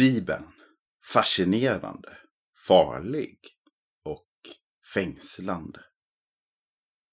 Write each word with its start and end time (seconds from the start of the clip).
Bibeln. 0.00 0.52
Fascinerande, 1.12 2.18
farlig 2.68 3.38
och 4.04 4.28
fängslande. 4.94 5.84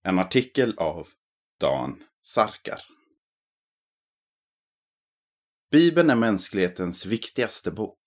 En 0.03 0.19
artikel 0.19 0.77
av 0.77 1.07
Dan 1.59 2.03
Sarkar. 2.21 2.81
Bibeln 5.71 6.09
är 6.09 6.15
mänsklighetens 6.15 7.05
viktigaste 7.05 7.71
bok. 7.71 8.03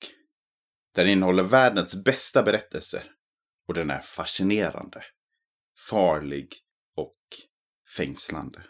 Den 0.95 1.09
innehåller 1.09 1.43
världens 1.43 2.05
bästa 2.05 2.43
berättelser 2.43 3.13
och 3.69 3.75
den 3.75 3.91
är 3.91 4.01
fascinerande, 4.01 5.05
farlig 5.91 6.55
och 6.97 7.19
fängslande. 7.97 8.65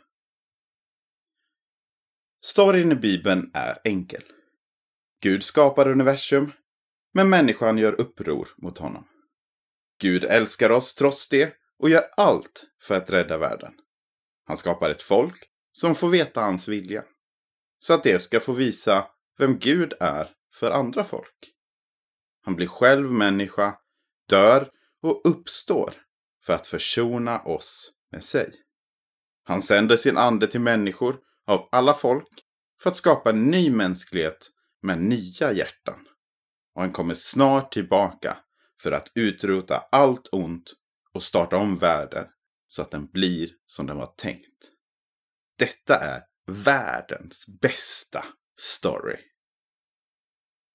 Storyn 2.45 2.93
i 2.93 2.95
Bibeln 2.95 3.51
är 3.55 3.81
enkel. 3.85 4.23
Gud 5.23 5.45
skapar 5.45 5.89
universum, 5.89 6.53
men 7.15 7.31
människan 7.31 7.79
gör 7.79 8.01
uppror 8.01 8.49
mot 8.57 8.79
honom. 8.79 9.05
Gud 10.01 10.25
älskar 10.25 10.71
oss 10.71 10.95
trots 10.95 11.29
det 11.29 11.55
och 11.79 11.91
gör 11.91 12.05
allt 12.17 12.67
för 12.83 12.95
att 12.95 13.11
rädda 13.11 13.39
världen. 13.39 13.73
Han 14.45 14.57
skapar 14.57 14.91
ett 14.91 15.03
folk 15.03 15.45
som 15.73 15.95
får 15.95 16.09
veta 16.09 16.41
hans 16.41 16.69
vilja. 16.69 17.05
Så 17.79 17.95
att 17.95 18.03
det 18.03 18.19
ska 18.23 18.41
få 18.41 18.53
visa 18.53 19.07
vem 19.39 19.59
Gud 19.59 19.95
är 20.01 20.31
för 20.55 20.71
andra 20.71 21.05
folk. 21.05 21.53
Han 22.43 22.57
blir 22.57 22.67
själv 22.67 23.13
människa, 23.13 23.79
dör 24.29 24.71
och 25.03 25.21
uppstår 25.25 25.95
för 26.45 26.53
att 26.53 26.67
försona 26.67 27.43
oss 27.43 27.93
med 28.13 28.23
sig. 28.23 28.53
Han 29.45 29.63
sänder 29.63 29.97
sin 29.97 30.17
ande 30.17 30.47
till 30.47 30.61
människor 30.61 31.19
av 31.47 31.69
alla 31.73 31.95
folk 31.95 32.29
för 32.83 32.91
att 32.91 32.97
skapa 32.97 33.31
en 33.31 33.45
ny 33.47 33.71
mänsklighet 33.71 34.51
med 34.83 34.99
nya 34.99 35.53
hjärtan. 35.53 36.07
Och 36.75 36.81
han 36.83 36.93
kommer 36.93 37.15
snart 37.15 37.73
tillbaka 37.73 38.37
för 38.83 38.93
att 38.93 39.13
utrota 39.15 39.85
allt 39.93 40.29
ont 40.33 40.73
och 41.15 41.23
starta 41.23 41.57
om 41.57 41.77
världen 41.77 42.27
så 42.67 42.83
att 42.83 42.91
den 42.91 43.07
blir 43.07 43.51
som 43.67 43.87
den 43.87 43.97
var 43.97 44.15
tänkt. 44.17 44.71
Detta 45.59 45.97
är 45.97 46.23
världens 46.47 47.47
bästa 47.61 48.25
story. 48.59 49.17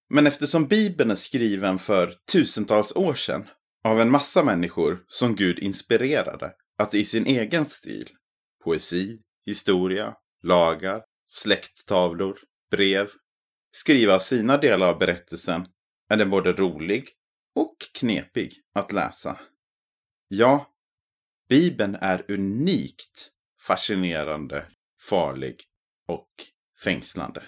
Men 0.09 0.27
eftersom 0.27 0.67
Bibeln 0.67 1.11
är 1.11 1.15
skriven 1.15 1.79
för 1.79 2.13
tusentals 2.31 2.95
år 2.95 3.13
sedan 3.13 3.47
av 3.83 4.01
en 4.01 4.11
massa 4.11 4.43
människor 4.43 5.03
som 5.07 5.35
Gud 5.35 5.59
inspirerade 5.59 6.53
att 6.77 6.95
i 6.95 7.05
sin 7.05 7.25
egen 7.25 7.65
stil, 7.65 8.09
poesi, 8.63 9.21
historia, 9.45 10.13
lagar, 10.43 11.03
släkttavlor, 11.27 12.39
brev, 12.71 13.07
skriva 13.75 14.19
sina 14.19 14.57
delar 14.57 14.87
av 14.87 14.99
berättelsen 14.99 15.67
är 16.09 16.17
den 16.17 16.29
både 16.29 16.53
rolig 16.53 17.09
och 17.55 17.75
knepig 17.93 18.53
att 18.73 18.91
läsa. 18.91 19.39
Ja, 20.27 20.73
Bibeln 21.49 21.97
är 22.01 22.31
unikt 22.31 23.31
fascinerande, 23.61 24.67
farlig 25.01 25.63
och 26.07 26.29
fängslande. 26.83 27.43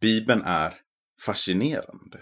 Bibeln 0.00 0.42
är 0.44 0.74
fascinerande. 1.20 2.20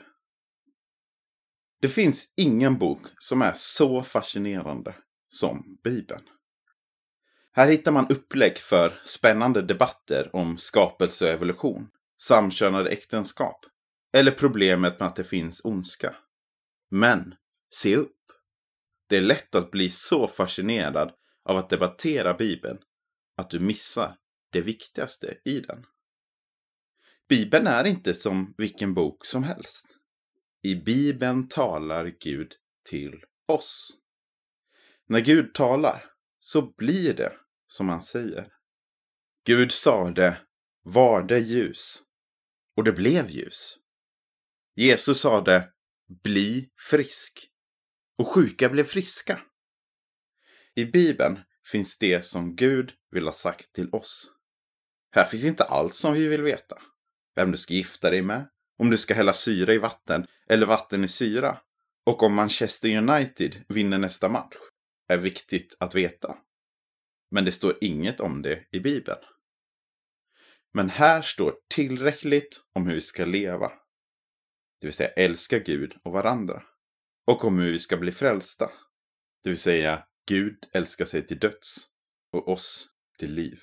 Det 1.81 1.89
finns 1.89 2.35
ingen 2.37 2.79
bok 2.79 3.01
som 3.19 3.43
är 3.43 3.53
så 3.55 4.03
fascinerande 4.03 4.95
som 5.29 5.79
Bibeln. 5.85 6.23
Här 7.53 7.71
hittar 7.71 7.93
man 7.93 8.09
upplägg 8.09 8.59
för 8.59 9.01
spännande 9.05 9.63
debatter 9.63 10.37
om 10.37 10.59
skapelse 10.59 11.25
och 11.25 11.31
evolution, 11.31 11.89
samkönade 12.21 12.91
äktenskap 12.91 13.67
eller 14.13 14.31
problemet 14.31 15.01
med 15.01 15.09
att 15.09 15.17
det 15.17 15.25
finns 15.25 15.61
ondska. 15.65 16.17
Men, 16.91 17.35
se 17.75 17.97
upp! 17.97 18.17
Det 19.09 19.17
är 19.17 19.21
lätt 19.21 19.55
att 19.55 19.71
bli 19.71 19.91
så 19.91 20.29
fascinerad 20.29 21.13
av 21.45 21.57
att 21.57 21.71
debattera 21.71 22.35
Bibeln 22.35 22.79
att 23.37 23.51
du 23.51 23.61
missar 23.61 24.17
det 24.53 24.61
viktigaste 24.61 25.39
i 25.45 25.61
den. 25.61 25.87
Bibeln 27.29 27.67
är 27.67 27.85
inte 27.85 28.15
som 28.15 28.55
vilken 28.59 28.95
bok 28.95 29.27
som 29.27 29.43
helst. 29.43 29.87
I 30.63 30.75
Bibeln 30.75 31.49
talar 31.49 32.13
Gud 32.21 32.53
till 32.89 33.25
oss. 33.49 33.91
När 35.09 35.21
Gud 35.21 35.55
talar 35.55 36.05
så 36.41 36.63
blir 36.63 37.15
det 37.15 37.33
som 37.67 37.89
han 37.89 38.03
säger. 38.03 38.49
Gud 39.47 39.73
sade, 39.73 40.41
var 40.83 41.23
det 41.23 41.39
ljus? 41.39 42.03
Och 42.81 42.85
det 42.85 42.93
blev 42.93 43.31
ljus. 43.31 43.77
Jesus 44.77 45.21
sade, 45.21 45.69
bli 46.23 46.69
frisk. 46.91 47.49
Och 48.19 48.29
sjuka 48.29 48.69
blev 48.69 48.85
friska. 48.85 49.41
I 50.75 50.85
Bibeln 50.85 51.39
finns 51.67 51.99
det 51.99 52.25
som 52.25 52.57
Gud 52.57 52.93
vill 53.11 53.25
ha 53.25 53.33
sagt 53.33 53.73
till 53.73 53.89
oss. 53.93 54.31
Här 55.11 55.25
finns 55.25 55.45
inte 55.45 55.65
allt 55.65 55.95
som 55.95 56.15
vi 56.15 56.29
vill 56.29 56.43
veta. 56.43 56.83
Vem 57.37 57.51
du 57.51 57.59
ska 57.59 57.75
gifta 57.75 58.11
dig 58.11 58.23
med, 58.23 58.49
om 58.79 58.91
du 58.91 58.99
ska 58.99 59.15
hälla 59.15 59.33
syra 59.33 59.75
i 59.75 59.79
vatten 59.79 60.27
eller 60.51 60.67
vatten 60.67 61.05
i 61.05 61.09
syra 61.09 61.59
och 62.07 62.23
om 62.23 62.35
Manchester 62.35 62.97
United 62.97 63.65
vinner 63.69 63.99
nästa 63.99 64.29
match 64.29 64.57
är 65.09 65.19
viktigt 65.19 65.77
att 65.81 65.95
veta. 65.95 66.37
Men 67.31 67.45
det 67.45 67.53
står 67.53 67.75
inget 67.81 68.21
om 68.21 68.43
det 68.43 68.65
i 68.73 68.81
Bibeln. 68.81 69.21
Men 70.73 70.91
här 70.91 71.23
står 71.23 71.55
tillräckligt 71.75 72.61
om 72.75 72.87
hur 72.87 72.95
vi 72.95 73.01
ska 73.01 73.25
leva. 73.25 73.69
Det 74.81 74.87
vill 74.87 74.95
säga 74.95 75.11
älska 75.11 75.59
Gud 75.59 75.97
och 76.05 76.13
varandra. 76.13 76.63
Och 77.27 77.45
om 77.45 77.59
hur 77.59 77.73
vi 77.73 77.79
ska 77.79 77.97
bli 77.97 78.13
frälsta. 78.13 78.71
Det 79.43 79.49
vill 79.49 79.59
säga 79.59 80.07
Gud 80.27 80.67
älskar 80.73 81.05
sig 81.05 81.27
till 81.27 81.39
döds 81.39 81.87
och 82.33 82.49
oss 82.49 82.89
till 83.19 83.35
liv. 83.35 83.61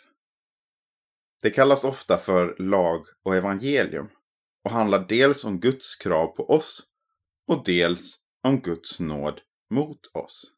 Det 1.42 1.50
kallas 1.50 1.84
ofta 1.84 2.18
för 2.18 2.56
lag 2.60 3.06
och 3.24 3.36
evangelium 3.36 4.10
och 4.64 4.72
handlar 4.72 5.08
dels 5.08 5.44
om 5.44 5.60
Guds 5.60 5.96
krav 5.96 6.28
på 6.28 6.50
oss 6.50 6.84
och 7.48 7.64
dels 7.66 8.20
om 8.44 8.60
Guds 8.60 9.00
nåd 9.00 9.42
mot 9.70 10.00
oss. 10.14 10.54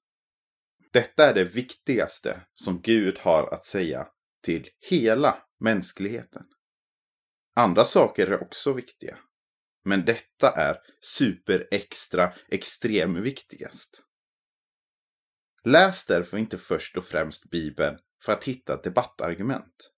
Detta 0.94 1.30
är 1.30 1.34
det 1.34 1.44
viktigaste 1.44 2.42
som 2.54 2.82
Gud 2.82 3.18
har 3.20 3.54
att 3.54 3.64
säga 3.64 4.08
till 4.44 4.70
hela 4.90 5.44
mänskligheten. 5.60 6.46
Andra 7.56 7.86
saker 7.86 8.28
är 8.28 8.44
också 8.44 8.74
viktiga. 8.74 9.18
Men 9.86 10.06
detta 10.06 10.52
är 10.52 10.78
super 11.02 11.68
extra 11.72 12.34
extrem 12.48 13.22
viktigast. 13.22 14.04
Läs 15.64 16.06
därför 16.06 16.38
inte 16.38 16.58
först 16.58 16.98
och 16.98 17.04
främst 17.04 17.50
Bibeln 17.50 17.98
för 18.24 18.34
att 18.34 18.44
hitta 18.44 18.82
debattargument. 18.82 19.92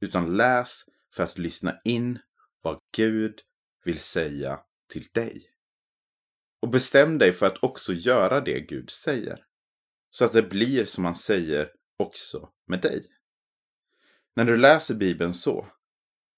Utan 0.00 0.36
läs 0.36 0.84
för 1.14 1.24
att 1.24 1.38
lyssna 1.38 1.80
in 1.84 2.18
vad 2.62 2.78
Gud 2.96 3.40
vill 3.84 3.98
säga 3.98 4.60
till 4.88 5.08
dig. 5.12 5.50
Och 6.62 6.70
bestäm 6.70 7.18
dig 7.18 7.32
för 7.32 7.46
att 7.46 7.62
också 7.62 7.92
göra 7.92 8.40
det 8.40 8.60
Gud 8.60 8.90
säger. 8.90 9.44
Så 10.10 10.24
att 10.24 10.32
det 10.32 10.42
blir 10.42 10.84
som 10.84 11.04
han 11.04 11.14
säger 11.14 11.70
också 11.98 12.48
med 12.66 12.80
dig. 12.80 13.06
När 14.36 14.44
du 14.44 14.56
läser 14.56 14.94
Bibeln 14.94 15.34
så 15.34 15.66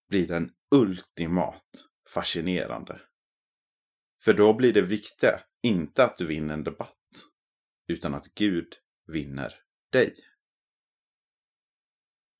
blir 0.09 0.29
den 0.29 0.51
ultimat 0.75 1.85
fascinerande. 2.09 3.01
För 4.23 4.35
då 4.35 4.55
blir 4.55 4.73
det 4.73 4.83
viktiga 4.83 5.43
inte 5.63 6.05
att 6.05 6.17
du 6.19 6.27
vinner 6.27 6.55
en 6.55 6.65
debatt, 6.65 7.25
utan 7.89 8.15
att 8.15 8.35
Gud 8.35 8.69
vinner 9.07 9.55
dig. 9.93 10.15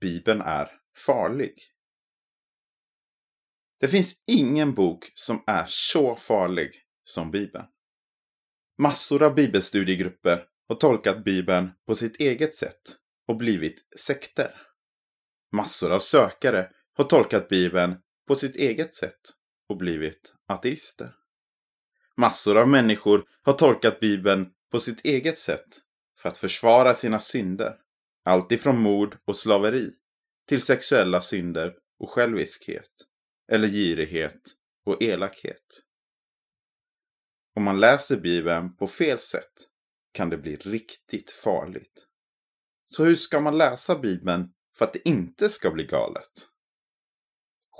Bibeln 0.01 0.41
är 0.41 0.71
farlig. 0.97 1.55
Det 3.81 3.89
finns 3.89 4.25
ingen 4.27 4.75
bok 4.75 5.13
som 5.15 5.43
är 5.47 5.65
så 5.69 6.15
farlig 6.15 6.83
som 7.05 7.31
Bibeln. 7.31 7.67
Massor 8.79 9.23
av 9.23 9.35
bibelstudiegrupper 9.35 10.49
har 10.69 10.77
tolkat 10.77 11.25
Bibeln 11.25 11.71
på 11.87 11.95
sitt 11.95 12.21
eget 12.21 12.55
sätt 12.55 12.97
och 13.29 13.37
blivit 13.37 13.99
sekter. 13.99 14.66
Massor 15.57 15.93
av 15.93 15.99
sökare 15.99 16.71
har 16.97 17.05
tolkat 17.05 17.49
Bibeln 17.49 17.97
på 18.29 18.35
sitt 18.35 18.57
eget 18.57 18.95
sätt 18.95 19.21
och 19.69 19.77
blivit 19.77 20.35
ateister. 20.49 21.15
Massor 22.17 22.57
av 22.57 22.69
människor 22.69 23.25
har 23.43 23.53
tolkat 23.53 24.01
Bibeln 24.01 24.49
på 24.71 24.81
sitt 24.81 25.05
eget 25.05 25.39
sätt 25.39 25.81
för 26.19 26.29
att 26.29 26.39
försvara 26.39 26.95
sina 26.95 27.21
synder. 27.21 27.77
Allt 28.25 28.53
ifrån 28.53 28.79
mord 28.79 29.19
och 29.25 29.37
slaveri 29.37 29.91
till 30.49 30.63
sexuella 30.63 31.21
synder 31.21 31.75
och 31.99 32.11
själviskhet. 32.11 32.91
Eller 33.53 33.69
girighet 33.69 34.41
och 34.87 35.03
elakhet. 35.03 35.83
Om 37.55 37.65
man 37.65 37.81
läser 37.81 38.17
Bibeln 38.17 38.77
på 38.77 38.87
fel 38.87 39.19
sätt 39.19 39.55
kan 40.13 40.31
det 40.31 40.39
bli 40.39 40.57
riktigt 40.57 41.31
farligt. 41.31 42.07
Så 42.87 43.05
hur 43.05 43.17
ska 43.17 43.41
man 43.41 43.59
läsa 43.59 43.99
Bibeln 43.99 44.53
för 44.79 44.85
att 44.85 44.93
det 44.93 45.09
inte 45.09 45.49
ska 45.49 45.71
bli 45.71 45.85
galet? 45.85 46.49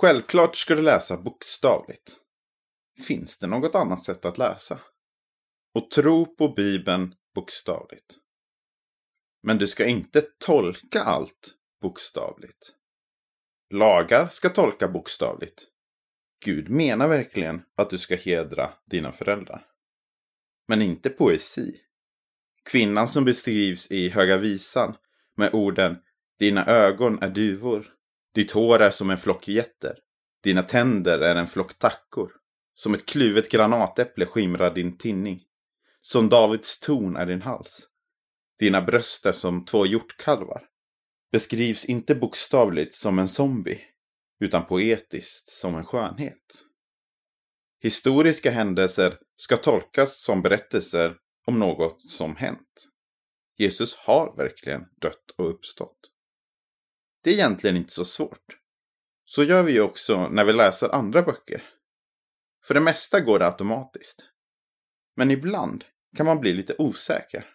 Självklart 0.01 0.55
ska 0.55 0.75
du 0.75 0.81
läsa 0.81 1.17
bokstavligt. 1.17 2.19
finns 3.07 3.39
det 3.39 3.47
något 3.47 3.75
annat 3.75 4.03
sätt 4.03 4.25
att 4.25 4.37
läsa. 4.37 4.79
Och 5.73 5.91
tro 5.91 6.35
på 6.35 6.49
Bibeln 6.49 7.15
bokstavligt. 7.35 8.17
Men 9.43 9.57
du 9.57 9.67
ska 9.67 9.85
inte 9.85 10.21
tolka 10.21 11.01
allt 11.01 11.55
bokstavligt. 11.81 12.73
Lagar 13.73 14.27
ska 14.27 14.49
tolka 14.49 14.87
bokstavligt. 14.87 15.67
Gud 16.45 16.69
menar 16.69 17.07
verkligen 17.07 17.63
att 17.75 17.89
du 17.89 17.97
ska 17.97 18.15
hedra 18.15 18.73
dina 18.85 19.11
föräldrar. 19.11 19.65
Men 20.67 20.81
inte 20.81 21.09
poesi. 21.09 21.81
Kvinnan 22.71 23.07
som 23.07 23.25
beskrivs 23.25 23.91
i 23.91 24.09
Höga 24.09 24.37
Visan 24.37 24.95
med 25.35 25.53
orden 25.53 25.97
dina 26.39 26.65
ögon 26.65 27.21
är 27.21 27.29
duvor. 27.29 27.87
Ditt 28.35 28.51
hår 28.51 28.79
är 28.79 28.89
som 28.89 29.09
en 29.09 29.17
flock 29.17 29.47
getter. 29.47 29.97
Dina 30.43 30.63
tänder 30.63 31.19
är 31.19 31.35
en 31.35 31.47
flock 31.47 31.73
tackor. 31.73 32.31
Som 32.73 32.93
ett 32.93 33.05
kluvet 33.05 33.49
granatäpple 33.49 34.25
skimrar 34.25 34.75
din 34.75 34.97
tinning. 34.97 35.43
Som 36.01 36.29
Davids 36.29 36.79
torn 36.79 37.15
är 37.15 37.25
din 37.25 37.41
hals. 37.41 37.87
Dina 38.59 38.81
bröst 38.81 39.25
är 39.25 39.31
som 39.31 39.65
två 39.65 39.85
hjortkalvar. 39.85 40.63
Beskrivs 41.31 41.85
inte 41.85 42.15
bokstavligt 42.15 42.93
som 42.93 43.19
en 43.19 43.27
zombie, 43.27 43.81
utan 44.39 44.65
poetiskt 44.65 45.49
som 45.49 45.75
en 45.75 45.85
skönhet. 45.85 46.63
Historiska 47.81 48.51
händelser 48.51 49.17
ska 49.35 49.57
tolkas 49.57 50.21
som 50.23 50.41
berättelser 50.41 51.15
om 51.47 51.59
något 51.59 52.01
som 52.01 52.35
hänt. 52.35 52.87
Jesus 53.57 53.95
har 53.95 54.37
verkligen 54.37 54.85
dött 55.01 55.31
och 55.37 55.49
uppstått. 55.49 56.11
Det 57.27 57.31
är 57.31 57.35
egentligen 57.35 57.77
inte 57.77 57.93
så 57.93 58.05
svårt. 58.05 58.57
Så 59.25 59.43
gör 59.43 59.63
vi 59.63 59.71
ju 59.71 59.81
också 59.81 60.29
när 60.29 60.45
vi 60.45 60.53
läser 60.53 60.89
andra 60.89 61.21
böcker. 61.21 61.63
För 62.65 62.73
det 62.73 62.79
mesta 62.79 63.19
går 63.19 63.39
det 63.39 63.45
automatiskt. 63.45 64.25
Men 65.15 65.31
ibland 65.31 65.85
kan 66.17 66.25
man 66.25 66.39
bli 66.39 66.53
lite 66.53 66.75
osäker 66.77 67.45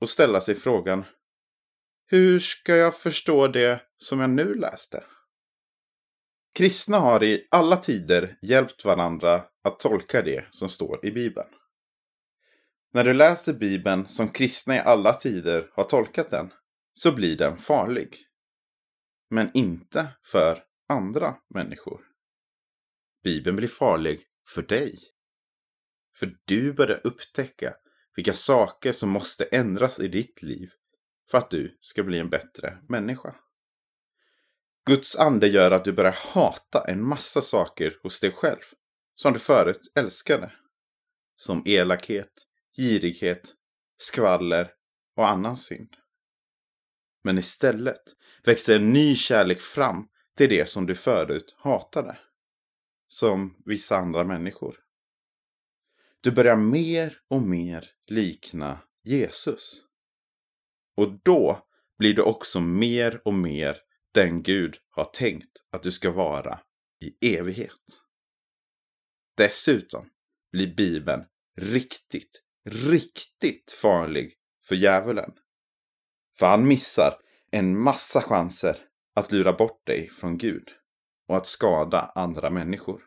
och 0.00 0.08
ställa 0.08 0.40
sig 0.40 0.54
frågan 0.54 1.04
Hur 2.06 2.40
ska 2.40 2.76
jag 2.76 2.94
förstå 2.94 3.48
det 3.48 3.82
som 3.98 4.20
jag 4.20 4.30
nu 4.30 4.54
läste? 4.54 5.04
Kristna 6.54 6.98
har 6.98 7.22
i 7.22 7.46
alla 7.50 7.76
tider 7.76 8.36
hjälpt 8.42 8.84
varandra 8.84 9.44
att 9.64 9.78
tolka 9.78 10.22
det 10.22 10.46
som 10.50 10.68
står 10.68 11.06
i 11.06 11.10
Bibeln. 11.10 11.48
När 12.92 13.04
du 13.04 13.14
läser 13.14 13.52
Bibeln 13.52 14.08
som 14.08 14.28
kristna 14.28 14.76
i 14.76 14.78
alla 14.78 15.12
tider 15.14 15.70
har 15.72 15.84
tolkat 15.84 16.30
den 16.30 16.52
så 16.94 17.12
blir 17.12 17.36
den 17.36 17.56
farlig. 17.56 18.25
Men 19.30 19.50
inte 19.54 20.08
för 20.24 20.62
andra 20.88 21.36
människor. 21.54 22.00
Bibeln 23.24 23.56
blir 23.56 23.68
farlig 23.68 24.20
för 24.48 24.62
dig. 24.62 24.98
För 26.18 26.36
du 26.44 26.72
börjar 26.72 27.00
upptäcka 27.06 27.74
vilka 28.16 28.32
saker 28.32 28.92
som 28.92 29.08
måste 29.08 29.44
ändras 29.44 30.00
i 30.00 30.08
ditt 30.08 30.42
liv 30.42 30.68
för 31.30 31.38
att 31.38 31.50
du 31.50 31.78
ska 31.80 32.02
bli 32.02 32.18
en 32.18 32.30
bättre 32.30 32.78
människa. 32.88 33.34
Guds 34.86 35.16
ande 35.16 35.48
gör 35.48 35.70
att 35.70 35.84
du 35.84 35.92
börjar 35.92 36.16
hata 36.34 36.84
en 36.88 37.08
massa 37.08 37.40
saker 37.40 37.98
hos 38.02 38.20
dig 38.20 38.32
själv 38.32 38.62
som 39.14 39.32
du 39.32 39.38
förut 39.38 39.92
älskade. 39.94 40.52
Som 41.36 41.62
elakhet, 41.66 42.32
girighet, 42.76 43.54
skvaller 43.98 44.72
och 45.16 45.28
annan 45.28 45.56
synd. 45.56 45.96
Men 47.26 47.38
istället 47.38 48.16
växte 48.44 48.74
en 48.74 48.92
ny 48.92 49.16
kärlek 49.16 49.60
fram 49.60 50.08
till 50.36 50.48
det 50.48 50.68
som 50.68 50.86
du 50.86 50.94
förut 50.94 51.56
hatade. 51.58 52.18
Som 53.08 53.56
vissa 53.64 53.96
andra 53.96 54.24
människor. 54.24 54.76
Du 56.20 56.30
börjar 56.30 56.56
mer 56.56 57.18
och 57.30 57.42
mer 57.42 57.90
likna 58.06 58.78
Jesus. 59.04 59.82
Och 60.96 61.20
då 61.24 61.66
blir 61.98 62.14
du 62.14 62.22
också 62.22 62.60
mer 62.60 63.20
och 63.24 63.34
mer 63.34 63.76
den 64.14 64.42
Gud 64.42 64.76
har 64.90 65.04
tänkt 65.04 65.62
att 65.70 65.82
du 65.82 65.92
ska 65.92 66.10
vara 66.10 66.60
i 67.04 67.36
evighet. 67.36 68.02
Dessutom 69.36 70.08
blir 70.52 70.74
Bibeln 70.74 71.24
riktigt, 71.56 72.42
riktigt 72.68 73.72
farlig 73.72 74.34
för 74.64 74.74
djävulen. 74.74 75.32
För 76.38 76.46
han 76.46 76.68
missar 76.68 77.18
en 77.50 77.82
massa 77.82 78.22
chanser 78.22 78.76
att 79.14 79.32
lura 79.32 79.52
bort 79.52 79.86
dig 79.86 80.08
från 80.08 80.38
Gud 80.38 80.68
och 81.28 81.36
att 81.36 81.46
skada 81.46 82.12
andra 82.14 82.50
människor. 82.50 83.02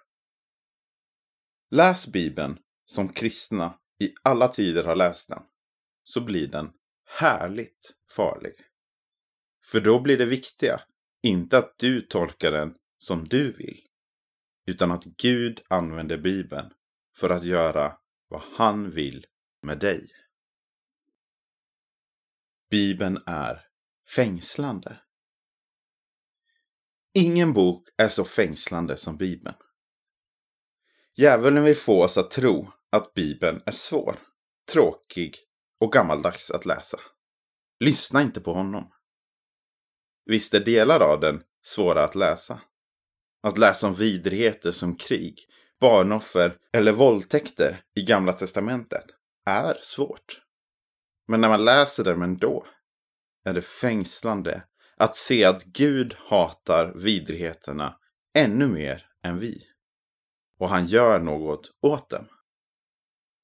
Läs 1.71 2.07
Bibeln 2.07 2.59
som 2.85 3.09
kristna 3.09 3.79
i 4.03 4.13
alla 4.23 4.47
tider 4.47 4.83
har 4.83 4.95
läst 4.95 5.29
den, 5.29 5.43
så 6.03 6.21
blir 6.21 6.47
den 6.47 6.71
härligt 7.19 7.95
farlig. 8.15 8.53
För 9.71 9.81
då 9.81 10.01
blir 10.01 10.17
det 10.17 10.25
viktiga 10.25 10.81
inte 11.23 11.57
att 11.57 11.79
du 11.79 12.01
tolkar 12.01 12.51
den 12.51 12.75
som 12.99 13.27
du 13.27 13.51
vill, 13.51 13.81
utan 14.67 14.91
att 14.91 15.03
Gud 15.03 15.61
använder 15.67 16.17
Bibeln 16.17 16.73
för 17.17 17.29
att 17.29 17.43
göra 17.43 17.97
vad 18.29 18.41
han 18.55 18.91
vill 18.91 19.25
med 19.61 19.79
dig. 19.79 20.11
Bibeln 22.69 23.23
är 23.25 23.61
fängslande. 24.15 24.97
Ingen 27.13 27.53
bok 27.53 27.87
är 27.97 28.07
så 28.07 28.25
fängslande 28.25 28.97
som 28.97 29.17
Bibeln. 29.17 29.55
Djävulen 31.17 31.63
vill 31.63 31.75
få 31.75 32.03
oss 32.03 32.17
att 32.17 32.31
tro 32.31 32.71
att 32.91 33.13
Bibeln 33.13 33.61
är 33.65 33.71
svår, 33.71 34.15
tråkig 34.71 35.35
och 35.79 35.91
gammaldags 35.91 36.51
att 36.51 36.65
läsa. 36.65 36.99
Lyssna 37.79 38.21
inte 38.21 38.41
på 38.41 38.53
honom. 38.53 38.91
Visst 40.25 40.53
är 40.53 40.65
delar 40.65 40.99
av 40.99 41.19
den 41.19 41.43
svåra 41.61 42.03
att 42.03 42.15
läsa. 42.15 42.61
Att 43.43 43.57
läsa 43.57 43.87
om 43.87 43.93
vidrigheter 43.93 44.71
som 44.71 44.95
krig, 44.95 45.39
barnoffer 45.79 46.57
eller 46.73 46.91
våldtäkter 46.91 47.83
i 47.95 48.01
Gamla 48.01 48.33
Testamentet 48.33 49.05
är 49.45 49.77
svårt. 49.81 50.48
Men 51.29 51.41
när 51.41 51.49
man 51.49 51.65
läser 51.65 52.03
dem 52.03 52.21
ändå 52.21 52.65
är 53.45 53.53
det 53.53 53.61
fängslande 53.61 54.63
att 54.97 55.15
se 55.15 55.45
att 55.45 55.63
Gud 55.63 56.15
hatar 56.17 56.93
vidrigheterna 56.95 57.99
ännu 58.33 58.67
mer 58.67 59.05
än 59.23 59.39
vi. 59.39 59.63
Och 60.59 60.69
han 60.69 60.85
gör 60.85 61.19
något 61.19 61.71
åt 61.81 62.09
dem. 62.09 62.25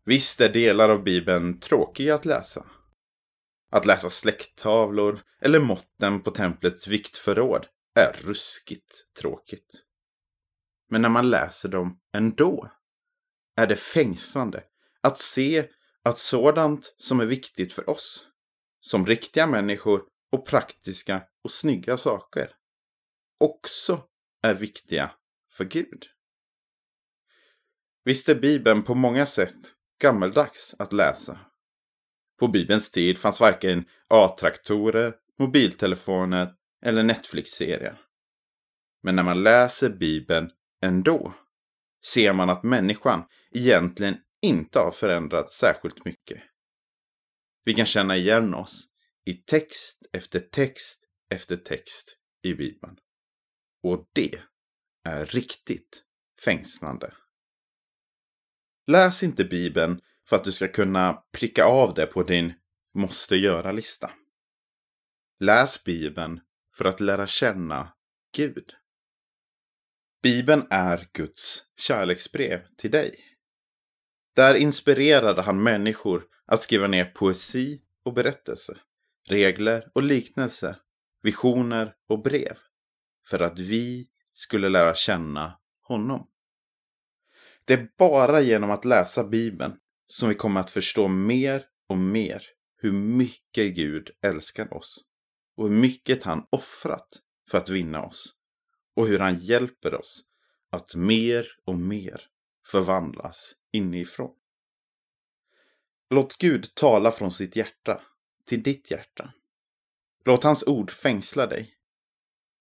Visst 0.05 0.41
är 0.41 0.50
delar 0.50 0.89
av 0.89 1.03
Bibeln 1.03 1.59
tråkiga 1.59 2.15
att 2.15 2.25
läsa. 2.25 2.65
Att 3.71 3.86
läsa 3.86 4.09
släkttavlor 4.09 5.19
eller 5.41 5.59
måtten 5.59 6.21
på 6.21 6.31
templets 6.31 6.88
viktförråd 6.88 7.65
är 8.00 8.19
ruskigt 8.24 9.13
tråkigt. 9.19 9.83
Men 10.89 11.01
när 11.01 11.09
man 11.09 11.29
läser 11.29 11.69
dem 11.69 12.00
ändå 12.13 12.71
är 13.55 13.67
det 13.67 13.75
fängslande 13.75 14.63
att 15.01 15.17
se 15.17 15.69
att 16.05 16.17
sådant 16.17 16.95
som 16.97 17.19
är 17.19 17.25
viktigt 17.25 17.74
för 17.74 17.89
oss, 17.89 18.27
som 18.81 19.05
riktiga 19.05 19.47
människor 19.47 20.03
och 20.31 20.47
praktiska 20.47 21.24
och 21.43 21.51
snygga 21.51 21.97
saker, 21.97 22.51
också 23.39 24.01
är 24.41 24.53
viktiga 24.53 25.12
för 25.51 25.65
Gud. 25.65 26.05
Visst 28.03 28.29
är 28.29 28.35
Bibeln 28.35 28.83
på 28.83 28.95
många 28.95 29.25
sätt 29.25 29.74
gammeldags 30.01 30.75
att 30.79 30.93
läsa. 30.93 31.39
På 32.39 32.47
Bibelns 32.47 32.91
tid 32.91 33.17
fanns 33.17 33.39
varken 33.39 33.85
A-traktorer, 34.07 35.13
mobiltelefoner 35.39 36.53
eller 36.85 37.03
Netflix-serier. 37.03 38.01
Men 39.03 39.15
när 39.15 39.24
man 39.24 39.43
läser 39.43 39.89
Bibeln 39.89 40.51
ändå 40.83 41.33
ser 42.05 42.33
man 42.33 42.50
att 42.50 42.63
människan 42.63 43.24
egentligen 43.51 44.17
inte 44.45 44.79
har 44.79 44.91
förändrats 44.91 45.57
särskilt 45.57 46.05
mycket. 46.05 46.43
Vi 47.63 47.73
kan 47.73 47.85
känna 47.85 48.17
igen 48.17 48.53
oss 48.53 48.85
i 49.25 49.33
text 49.33 50.09
efter 50.13 50.39
text 50.39 51.03
efter 51.29 51.55
text 51.55 52.17
i 52.43 52.53
Bibeln. 52.53 52.97
Och 53.83 54.05
det 54.13 54.39
är 55.03 55.25
riktigt 55.25 56.03
fängslande. 56.45 57.13
Läs 58.87 59.23
inte 59.23 59.45
Bibeln 59.45 60.01
för 60.29 60.35
att 60.35 60.43
du 60.43 60.51
ska 60.51 60.67
kunna 60.67 61.23
pricka 61.31 61.65
av 61.65 61.93
det 61.93 62.05
på 62.05 62.23
din 62.23 62.53
måste 62.93 63.35
göra-lista. 63.35 64.11
Läs 65.39 65.83
Bibeln 65.83 66.41
för 66.77 66.85
att 66.85 66.99
lära 66.99 67.27
känna 67.27 67.93
Gud. 68.35 68.69
Bibeln 70.23 70.67
är 70.69 71.07
Guds 71.13 71.63
kärleksbrev 71.77 72.61
till 72.77 72.91
dig. 72.91 73.34
Där 74.35 74.55
inspirerade 74.55 75.41
han 75.41 75.63
människor 75.63 76.23
att 76.45 76.59
skriva 76.59 76.87
ner 76.87 77.05
poesi 77.05 77.81
och 78.05 78.13
berättelser, 78.13 78.81
regler 79.29 79.91
och 79.93 80.03
liknelser, 80.03 80.77
visioner 81.21 81.93
och 82.09 82.21
brev. 82.23 82.57
För 83.27 83.39
att 83.39 83.59
vi 83.59 84.07
skulle 84.31 84.69
lära 84.69 84.95
känna 84.95 85.53
honom. 85.81 86.27
Det 87.65 87.73
är 87.73 87.87
bara 87.97 88.41
genom 88.41 88.71
att 88.71 88.85
läsa 88.85 89.23
Bibeln 89.23 89.73
som 90.07 90.29
vi 90.29 90.35
kommer 90.35 90.59
att 90.59 90.69
förstå 90.69 91.07
mer 91.07 91.65
och 91.89 91.97
mer 91.97 92.43
hur 92.77 92.91
mycket 92.91 93.75
Gud 93.75 94.09
älskar 94.21 94.73
oss 94.73 95.01
och 95.57 95.69
hur 95.69 95.75
mycket 95.75 96.23
han 96.23 96.45
offrat 96.49 97.07
för 97.51 97.57
att 97.57 97.69
vinna 97.69 98.05
oss 98.05 98.33
och 98.95 99.07
hur 99.07 99.19
han 99.19 99.35
hjälper 99.35 99.93
oss 99.93 100.21
att 100.71 100.95
mer 100.95 101.47
och 101.65 101.75
mer 101.75 102.21
förvandlas 102.65 103.55
inifrån. 103.74 104.31
Låt 106.10 106.38
Gud 106.38 106.75
tala 106.75 107.12
från 107.12 107.31
sitt 107.31 107.55
hjärta 107.55 108.01
till 108.45 108.63
ditt 108.63 108.91
hjärta. 108.91 109.34
Låt 110.25 110.43
hans 110.43 110.63
ord 110.67 110.91
fängsla 110.91 111.48
dig. 111.48 111.74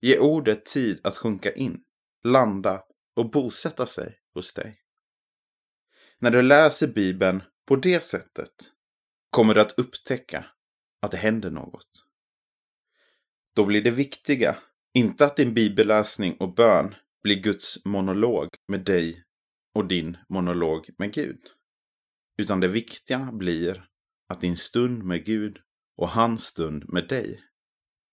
Ge 0.01 0.19
ordet 0.19 0.65
tid 0.65 1.01
att 1.05 1.17
sjunka 1.17 1.53
in, 1.53 1.81
landa 2.25 2.85
och 3.17 3.31
bosätta 3.31 3.87
sig 3.87 4.19
hos 4.35 4.53
dig. 4.53 4.81
När 6.19 6.31
du 6.31 6.43
läser 6.43 6.89
Bibeln 6.89 7.43
på 7.67 7.77
det 7.77 8.01
sättet 8.01 8.55
kommer 9.31 9.55
du 9.55 9.61
att 9.61 9.79
upptäcka 9.79 10.47
att 11.03 11.11
det 11.11 11.17
händer 11.17 11.51
något. 11.51 12.07
Då 13.55 13.65
blir 13.65 13.83
det 13.83 13.91
viktiga 13.91 14.57
inte 14.95 15.25
att 15.27 15.37
din 15.37 15.55
bibelläsning 15.55 16.37
och 16.37 16.55
bön 16.55 16.95
blir 17.23 17.37
Guds 17.37 17.85
monolog 17.85 18.49
med 18.69 18.81
dig 18.81 19.24
och 19.75 19.89
din 19.89 20.17
monolog 20.29 20.89
med 20.99 21.13
Gud. 21.13 21.41
Utan 22.39 22.61
det 22.61 22.69
viktiga 22.69 23.33
blir 23.33 23.89
att 24.29 24.41
din 24.41 24.57
stund 24.57 25.05
med 25.05 25.25
Gud 25.25 25.61
och 25.97 26.09
hans 26.09 26.45
stund 26.45 26.93
med 26.93 27.09
dig 27.09 27.43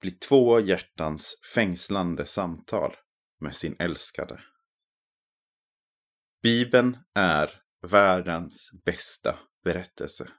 blir 0.01 0.17
två 0.29 0.59
hjärtans 0.59 1.35
fängslande 1.53 2.25
samtal 2.25 2.95
med 3.39 3.55
sin 3.55 3.75
älskade. 3.79 4.43
Bibeln 6.43 6.97
är 7.13 7.61
världens 7.87 8.71
bästa 8.85 9.39
berättelse. 9.63 10.31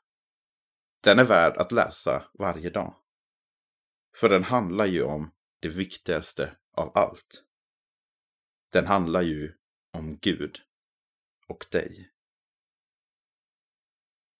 Den 1.03 1.19
är 1.19 1.25
värd 1.25 1.57
att 1.57 1.73
läsa 1.73 2.25
varje 2.39 2.71
dag. 2.71 2.97
För 4.17 4.29
den 4.29 4.45
handlar 4.45 4.87
ju 4.87 5.03
om 5.03 5.31
det 5.61 5.69
viktigaste 5.69 6.57
av 6.77 6.93
allt. 6.95 7.45
Den 8.73 8.87
handlar 8.87 9.23
ju 9.23 9.53
om 9.93 10.19
Gud 10.19 10.59
och 11.53 11.67
dig. 11.71 12.12